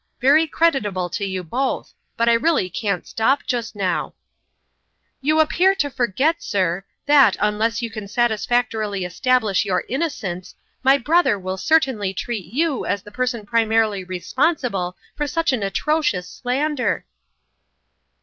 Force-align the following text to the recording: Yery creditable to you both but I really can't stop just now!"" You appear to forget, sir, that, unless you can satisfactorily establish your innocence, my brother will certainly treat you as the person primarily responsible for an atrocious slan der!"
Yery 0.19 0.49
creditable 0.49 1.11
to 1.11 1.23
you 1.23 1.43
both 1.43 1.93
but 2.17 2.27
I 2.27 2.33
really 2.33 2.71
can't 2.71 3.05
stop 3.05 3.45
just 3.45 3.75
now!"" 3.75 4.15
You 5.21 5.39
appear 5.39 5.75
to 5.75 5.91
forget, 5.91 6.41
sir, 6.41 6.83
that, 7.05 7.37
unless 7.39 7.83
you 7.83 7.91
can 7.91 8.07
satisfactorily 8.07 9.05
establish 9.05 9.63
your 9.63 9.83
innocence, 9.87 10.55
my 10.81 10.97
brother 10.97 11.37
will 11.37 11.55
certainly 11.57 12.15
treat 12.15 12.51
you 12.51 12.83
as 12.83 13.03
the 13.03 13.11
person 13.11 13.45
primarily 13.45 14.03
responsible 14.03 14.97
for 15.15 15.27
an 15.51 15.61
atrocious 15.61 16.27
slan 16.27 16.73
der!" 16.73 17.05